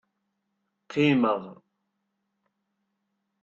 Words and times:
Qimeɣ. 0.91 1.41